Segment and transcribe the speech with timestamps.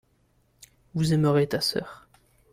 [0.95, 2.07] vous aimerez ta sœur.